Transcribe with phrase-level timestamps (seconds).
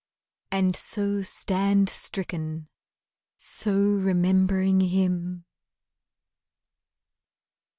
[0.49, 2.69] And so stand stricken,
[3.37, 5.45] so remembering him!